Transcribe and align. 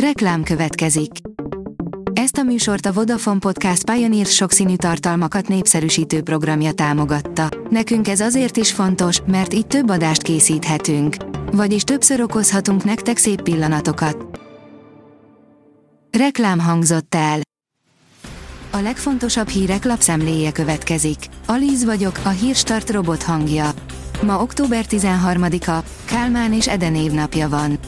Reklám 0.00 0.42
következik. 0.42 1.10
Ezt 2.12 2.36
a 2.36 2.42
műsort 2.42 2.86
a 2.86 2.92
Vodafone 2.92 3.38
Podcast 3.38 3.90
Pioneer 3.90 4.26
sokszínű 4.26 4.76
tartalmakat 4.76 5.48
népszerűsítő 5.48 6.22
programja 6.22 6.72
támogatta. 6.72 7.48
Nekünk 7.70 8.08
ez 8.08 8.20
azért 8.20 8.56
is 8.56 8.72
fontos, 8.72 9.20
mert 9.26 9.54
így 9.54 9.66
több 9.66 9.90
adást 9.90 10.22
készíthetünk. 10.22 11.16
Vagyis 11.52 11.82
többször 11.82 12.20
okozhatunk 12.20 12.84
nektek 12.84 13.16
szép 13.16 13.42
pillanatokat. 13.42 14.40
Reklám 16.18 16.58
hangzott 16.58 17.14
el. 17.14 17.40
A 18.70 18.78
legfontosabb 18.78 19.48
hírek 19.48 19.84
lapszemléje 19.84 20.52
következik. 20.52 21.18
Alíz 21.46 21.84
vagyok, 21.84 22.20
a 22.24 22.28
hírstart 22.28 22.90
robot 22.90 23.22
hangja. 23.22 23.70
Ma 24.22 24.42
október 24.42 24.84
13-a, 24.90 25.84
Kálmán 26.04 26.52
és 26.52 26.68
Eden 26.68 26.94
évnapja 26.94 27.48
van. 27.48 27.78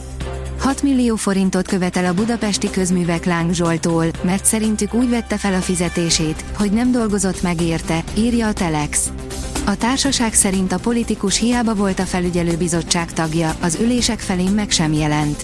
6 0.69 0.81
millió 0.81 1.15
forintot 1.15 1.67
követel 1.67 2.05
a 2.05 2.13
budapesti 2.13 2.69
közművek 2.69 3.25
Láng 3.25 3.53
Zsoltól, 3.53 4.05
mert 4.21 4.45
szerintük 4.45 4.93
úgy 4.93 5.09
vette 5.09 5.37
fel 5.37 5.53
a 5.53 5.59
fizetését, 5.59 6.43
hogy 6.57 6.71
nem 6.71 6.91
dolgozott 6.91 7.41
meg 7.41 7.61
érte, 7.61 8.03
írja 8.17 8.47
a 8.47 8.53
Telex. 8.53 9.11
A 9.65 9.75
társaság 9.75 10.33
szerint 10.33 10.71
a 10.71 10.79
politikus 10.79 11.37
hiába 11.37 11.75
volt 11.75 11.99
a 11.99 12.03
felügyelőbizottság 12.03 13.13
tagja, 13.13 13.55
az 13.61 13.77
ülések 13.81 14.19
felén 14.19 14.51
meg 14.51 14.71
sem 14.71 14.93
jelent. 14.93 15.41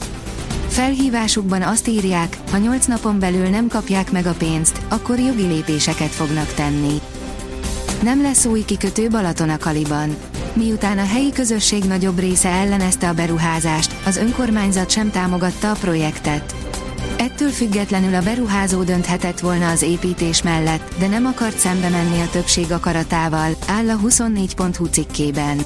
Felhívásukban 0.67 1.61
azt 1.61 1.87
írják, 1.87 2.37
ha 2.51 2.57
8 2.57 2.85
napon 2.85 3.19
belül 3.19 3.49
nem 3.49 3.67
kapják 3.67 4.11
meg 4.11 4.25
a 4.25 4.33
pénzt, 4.33 4.81
akkor 4.87 5.19
jogi 5.19 5.45
lépéseket 5.45 6.11
fognak 6.11 6.53
tenni. 6.53 7.01
Nem 8.03 8.21
lesz 8.21 8.45
új 8.45 8.65
kikötő 8.65 9.07
Balatonakaliban 9.07 10.15
miután 10.55 10.97
a 10.97 11.05
helyi 11.05 11.31
közösség 11.31 11.83
nagyobb 11.83 12.19
része 12.19 12.49
ellenezte 12.49 13.09
a 13.09 13.13
beruházást, 13.13 13.95
az 14.05 14.17
önkormányzat 14.17 14.89
sem 14.89 15.11
támogatta 15.11 15.71
a 15.71 15.75
projektet. 15.79 16.55
Ettől 17.17 17.49
függetlenül 17.49 18.15
a 18.15 18.21
beruházó 18.21 18.83
dönthetett 18.83 19.39
volna 19.39 19.69
az 19.69 19.81
építés 19.81 20.41
mellett, 20.41 20.95
de 20.99 21.07
nem 21.07 21.25
akart 21.25 21.57
szembe 21.57 21.89
menni 21.89 22.21
a 22.21 22.29
többség 22.29 22.71
akaratával, 22.71 23.55
áll 23.67 23.89
a 23.89 23.99
24.hu 24.05 24.85
cikkében. 24.85 25.57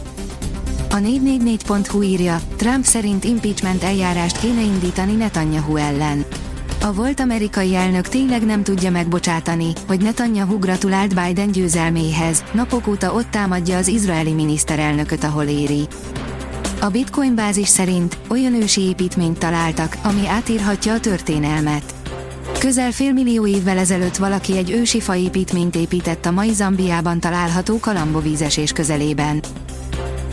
A 0.89 0.95
444.hu 0.95 2.01
írja, 2.01 2.39
Trump 2.55 2.85
szerint 2.85 3.23
impeachment 3.23 3.83
eljárást 3.83 4.39
kéne 4.39 4.61
indítani 4.61 5.13
Netanyahu 5.13 5.75
ellen. 5.75 6.25
A 6.81 6.93
volt 6.93 7.19
amerikai 7.19 7.75
elnök 7.75 8.07
tényleg 8.07 8.45
nem 8.45 8.63
tudja 8.63 8.91
megbocsátani, 8.91 9.73
hogy 9.87 10.01
Netanyahu 10.01 10.59
gratulált 10.59 11.23
Biden 11.23 11.51
győzelméhez, 11.51 12.43
napok 12.51 12.87
óta 12.87 13.13
ott 13.13 13.29
támadja 13.29 13.77
az 13.77 13.87
izraeli 13.87 14.33
miniszterelnököt, 14.33 15.23
ahol 15.23 15.43
éri. 15.43 15.87
A 16.81 16.89
Bitcoin 16.89 17.35
bázis 17.35 17.67
szerint 17.67 18.17
olyan 18.29 18.53
ősi 18.53 18.81
építményt 18.81 19.39
találtak, 19.39 19.97
ami 20.03 20.27
átírhatja 20.27 20.93
a 20.93 20.99
történelmet. 20.99 21.93
Közel 22.59 22.91
félmillió 22.91 23.47
évvel 23.47 23.77
ezelőtt 23.77 24.15
valaki 24.15 24.57
egy 24.57 24.71
ősi 24.71 24.99
faépítményt 24.99 25.75
épített 25.75 26.25
a 26.25 26.31
mai 26.31 26.53
Zambiában 26.53 27.19
található 27.19 27.79
kalambóvízesés 27.79 28.71
közelében. 28.71 29.39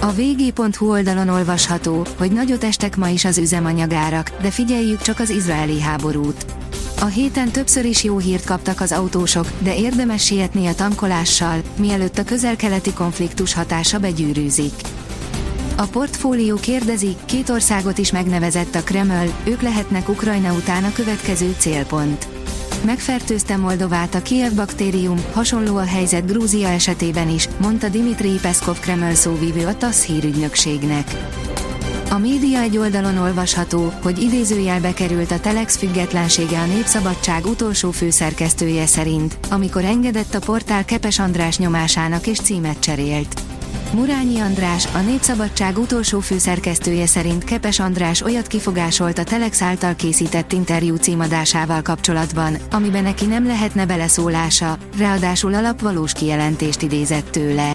A 0.06 0.12
vg.hu 0.12 0.90
oldalon 0.90 1.28
olvasható, 1.28 2.06
hogy 2.18 2.32
nagyot 2.32 2.64
estek 2.64 2.96
ma 2.96 3.08
is 3.08 3.24
az 3.24 3.38
üzemanyagárak, 3.38 4.30
de 4.42 4.50
figyeljük 4.50 5.02
csak 5.02 5.18
az 5.18 5.30
izraeli 5.30 5.80
háborút. 5.80 6.46
A 7.00 7.04
héten 7.04 7.50
többször 7.50 7.84
is 7.84 8.04
jó 8.04 8.18
hírt 8.18 8.44
kaptak 8.44 8.80
az 8.80 8.92
autósok, 8.92 9.46
de 9.58 9.76
érdemes 9.76 10.24
sietni 10.24 10.66
a 10.66 10.74
tankolással, 10.74 11.60
mielőtt 11.78 12.18
a 12.18 12.24
közel-keleti 12.24 12.92
konfliktus 12.92 13.54
hatása 13.54 13.98
begyűrűzik. 13.98 14.72
A 15.76 15.86
portfólió 15.86 16.56
kérdezi, 16.56 17.16
két 17.24 17.48
országot 17.48 17.98
is 17.98 18.12
megnevezett 18.12 18.74
a 18.74 18.82
Kreml, 18.82 19.26
ők 19.44 19.62
lehetnek 19.62 20.08
Ukrajna 20.08 20.52
után 20.52 20.84
a 20.84 20.92
következő 20.92 21.54
célpont. 21.58 22.35
Megfertőzte 22.84 23.56
Moldovát 23.56 24.14
a 24.14 24.22
Kiev 24.22 24.52
baktérium, 24.52 25.24
hasonló 25.32 25.76
a 25.76 25.84
helyzet 25.84 26.26
Grúzia 26.26 26.68
esetében 26.68 27.28
is, 27.28 27.48
mondta 27.60 27.88
Dimitri 27.88 28.38
Peszkov 28.40 28.80
Kreml 28.80 29.14
szóvívő 29.14 29.66
a 29.66 29.76
TASZ 29.76 30.04
hírügynökségnek. 30.04 31.10
A 32.10 32.18
média 32.18 32.60
egy 32.60 32.78
oldalon 32.78 33.18
olvasható, 33.18 33.92
hogy 34.02 34.22
idézőjelbe 34.22 34.92
került 34.92 35.30
a 35.30 35.40
Telex 35.40 35.76
függetlensége 35.76 36.58
a 36.58 36.66
Népszabadság 36.66 37.46
utolsó 37.46 37.90
főszerkesztője 37.90 38.86
szerint, 38.86 39.38
amikor 39.50 39.84
engedett 39.84 40.34
a 40.34 40.38
portál 40.38 40.84
Kepes 40.84 41.18
András 41.18 41.58
nyomásának 41.58 42.26
és 42.26 42.38
címet 42.38 42.80
cserélt. 42.80 43.45
Murányi 43.92 44.38
András, 44.38 44.86
a 44.94 44.98
Népszabadság 44.98 45.78
utolsó 45.78 46.20
főszerkesztője 46.20 47.06
szerint 47.06 47.44
Kepes 47.44 47.80
András 47.80 48.22
olyat 48.22 48.46
kifogásolt 48.46 49.18
a 49.18 49.24
Telex 49.24 49.62
által 49.62 49.94
készített 49.94 50.52
interjú 50.52 50.94
címadásával 50.94 51.82
kapcsolatban, 51.82 52.56
amiben 52.70 53.02
neki 53.02 53.26
nem 53.26 53.46
lehetne 53.46 53.86
beleszólása, 53.86 54.78
ráadásul 54.98 55.54
alapvalós 55.54 56.12
kijelentést 56.12 56.82
idézett 56.82 57.30
tőle. 57.30 57.72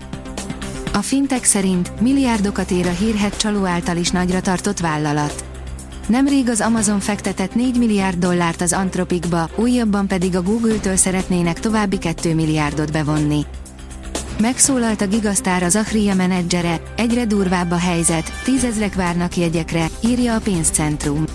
A 0.94 1.02
fintek 1.02 1.44
szerint 1.44 2.02
milliárdokat 2.02 2.72
ér 2.72 2.88
a 2.88 2.92
hírhet 2.92 3.38
csaló 3.38 3.66
által 3.66 3.98
is 3.98 4.10
nagyra 4.10 4.42
tartott 4.42 4.80
vállalat. 4.80 5.46
Nemrég 6.08 6.50
az 6.50 6.62
Amazon 6.62 7.00
fektetett 7.00 7.56
4 7.56 7.78
milliárd 7.78 8.18
dollárt 8.18 8.62
az 8.62 8.74
Antropikba, 8.74 9.50
újabban 9.56 10.08
pedig 10.08 10.36
a 10.36 10.42
Google-től 10.42 10.96
szeretnének 10.96 11.60
további 11.60 11.98
2 11.98 12.36
milliárdot 12.36 12.92
bevonni. 12.92 13.46
Megszólalt 14.42 15.02
a 15.02 15.08
Gigasztár 15.08 15.64
az 15.64 15.76
Achria 15.76 16.16
menedzsere, 16.16 16.82
egyre 16.96 17.26
durvább 17.26 17.72
a 17.72 17.78
helyzet, 17.78 18.32
tízezrek 18.44 18.96
várnak 18.96 19.38
jegyekre, 19.38 19.88
írja 20.04 20.36
a 20.36 20.40
pénzcentrum. 20.40 21.26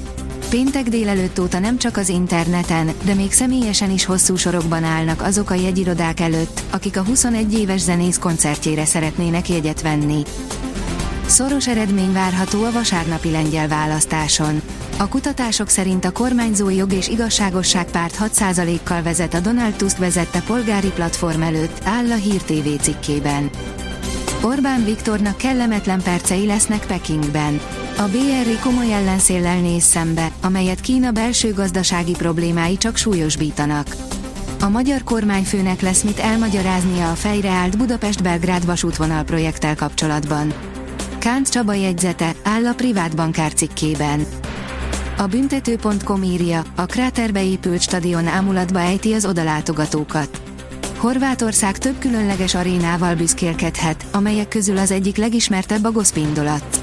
Péntek 0.50 0.88
délelőtt 0.88 1.40
óta 1.40 1.58
nem 1.58 1.78
csak 1.78 1.96
az 1.96 2.08
interneten, 2.08 2.90
de 3.04 3.14
még 3.14 3.32
személyesen 3.32 3.90
is 3.90 4.04
hosszú 4.04 4.36
sorokban 4.36 4.84
állnak 4.84 5.22
azok 5.22 5.50
a 5.50 5.54
jegyirodák 5.54 6.20
előtt, 6.20 6.60
akik 6.70 6.96
a 6.96 7.04
21 7.04 7.58
éves 7.58 7.80
zenész 7.80 8.18
koncertjére 8.18 8.84
szeretnének 8.84 9.48
jegyet 9.48 9.82
venni. 9.82 10.22
Szoros 11.26 11.68
eredmény 11.68 12.12
várható 12.12 12.64
a 12.64 12.72
vasárnapi 12.72 13.30
lengyel 13.30 13.68
választáson. 13.68 14.62
A 14.98 15.08
kutatások 15.08 15.68
szerint 15.68 16.04
a 16.04 16.10
kormányzó 16.10 16.70
jog 16.70 16.92
és 16.92 17.08
igazságosság 17.08 17.90
párt 17.90 18.16
6%-kal 18.20 19.02
vezet 19.02 19.34
a 19.34 19.40
Donald 19.40 19.74
Tusk 19.74 19.98
vezette 19.98 20.40
polgári 20.40 20.88
platform 20.88 21.42
előtt, 21.42 21.80
áll 21.84 22.10
a 22.10 22.14
Hír 22.14 22.42
TV 22.42 22.82
cikkében. 22.82 23.50
Orbán 24.42 24.84
Viktornak 24.84 25.36
kellemetlen 25.36 26.02
percei 26.02 26.46
lesznek 26.46 26.86
Pekingben. 26.86 27.60
A 27.96 28.02
BRI 28.02 28.58
komoly 28.62 28.92
ellenszéllel 28.92 29.60
néz 29.60 29.82
szembe, 29.82 30.30
amelyet 30.40 30.80
Kína 30.80 31.10
belső 31.10 31.52
gazdasági 31.52 32.12
problémái 32.12 32.76
csak 32.76 32.96
súlyosbítanak. 32.96 33.96
A 34.60 34.68
magyar 34.68 35.02
kormányfőnek 35.04 35.80
lesz 35.80 36.02
mit 36.02 36.18
elmagyaráznia 36.18 37.10
a 37.10 37.14
fejreállt 37.14 37.76
Budapest-Belgrád 37.76 38.66
vasútvonal 38.66 39.22
projekttel 39.22 39.74
kapcsolatban. 39.74 40.52
Kánc 41.18 41.48
Csaba 41.48 41.74
jegyzete, 41.74 42.32
áll 42.42 42.66
a 42.66 42.74
privát 42.74 43.16
bankár 43.16 43.52
cikkében. 43.52 44.26
A 45.18 45.26
büntető.com 45.26 46.22
írja, 46.22 46.62
a 46.74 46.86
kráterbe 46.86 47.44
épült 47.44 47.80
stadion 47.80 48.26
ámulatba 48.26 48.78
ejti 48.78 49.12
az 49.12 49.26
odalátogatókat. 49.26 50.40
Horvátország 50.96 51.78
több 51.78 51.98
különleges 51.98 52.54
arénával 52.54 53.14
büszkélkedhet, 53.14 54.06
amelyek 54.12 54.48
közül 54.48 54.78
az 54.78 54.90
egyik 54.90 55.16
legismertebb 55.16 55.84
a 55.84 55.90
Gospindolat. 55.90 56.82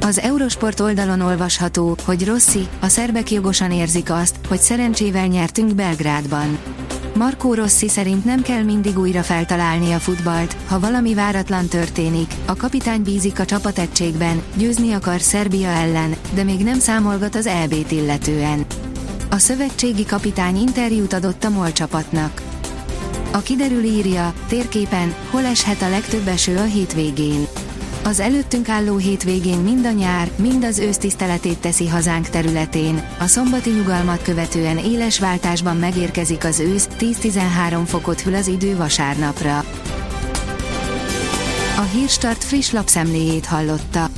Az 0.00 0.18
Eurosport 0.18 0.80
oldalon 0.80 1.20
olvasható, 1.20 1.96
hogy 2.04 2.24
Rossi, 2.24 2.68
a 2.80 2.88
szerbek 2.88 3.30
jogosan 3.30 3.72
érzik 3.72 4.10
azt, 4.10 4.36
hogy 4.48 4.60
szerencsével 4.60 5.26
nyertünk 5.26 5.74
Belgrádban. 5.74 6.58
Marco 7.16 7.54
Rossi 7.54 7.88
szerint 7.88 8.24
nem 8.24 8.42
kell 8.42 8.62
mindig 8.62 8.98
újra 8.98 9.22
feltalálni 9.22 9.92
a 9.92 9.98
futbalt, 9.98 10.56
ha 10.66 10.80
valami 10.80 11.14
váratlan 11.14 11.66
történik, 11.66 12.34
a 12.46 12.56
kapitány 12.56 13.02
bízik 13.02 13.40
a 13.40 13.44
csapategységben, 13.44 14.42
győzni 14.56 14.92
akar 14.92 15.20
Szerbia 15.20 15.68
ellen, 15.68 16.14
de 16.34 16.42
még 16.42 16.64
nem 16.64 16.78
számolgat 16.78 17.34
az 17.34 17.46
EB-t 17.46 17.90
illetően. 17.90 18.66
A 19.30 19.38
szövetségi 19.38 20.04
kapitány 20.04 20.56
interjút 20.56 21.12
adott 21.12 21.44
a 21.44 21.50
MOL 21.50 21.72
csapatnak. 21.72 22.42
A 23.32 23.38
kiderül 23.38 23.84
írja, 23.84 24.32
térképen, 24.48 25.14
hol 25.30 25.44
eshet 25.44 25.82
a 25.82 25.88
legtöbb 25.88 26.26
eső 26.26 26.56
a 26.56 26.64
hétvégén. 26.64 27.46
Az 28.06 28.20
előttünk 28.20 28.68
álló 28.68 28.96
hétvégén 28.96 29.58
mind 29.58 29.86
a 29.86 29.90
nyár, 29.90 30.30
mind 30.36 30.64
az 30.64 30.78
ősz 30.78 30.96
tiszteletét 30.96 31.58
teszi 31.58 31.88
hazánk 31.88 32.28
területén, 32.28 33.08
a 33.18 33.26
szombati 33.26 33.70
nyugalmat 33.70 34.22
követően 34.22 34.78
éles 34.78 35.18
váltásban 35.18 35.76
megérkezik 35.76 36.44
az 36.44 36.60
ősz, 36.60 36.88
10-13 36.98 37.82
fokot 37.84 38.20
hűl 38.20 38.34
az 38.34 38.46
idő 38.46 38.76
vasárnapra. 38.76 39.64
A 41.76 41.80
Hírstart 41.80 42.44
friss 42.44 42.70
lapszemléjét 42.70 43.46
hallotta. 43.46 44.10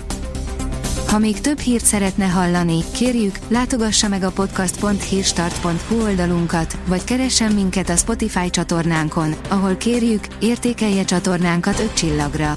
Ha 1.06 1.18
még 1.18 1.40
több 1.40 1.58
hírt 1.58 1.84
szeretne 1.84 2.26
hallani, 2.26 2.78
kérjük, 2.94 3.38
látogassa 3.48 4.08
meg 4.08 4.22
a 4.22 4.30
podcast.hírstart.hu 4.30 6.02
oldalunkat, 6.02 6.76
vagy 6.86 7.04
keressen 7.04 7.52
minket 7.52 7.88
a 7.88 7.96
Spotify 7.96 8.50
csatornánkon, 8.50 9.34
ahol 9.48 9.76
kérjük, 9.76 10.24
értékelje 10.40 11.04
csatornánkat 11.04 11.80
5 11.80 11.94
csillagra. 11.94 12.56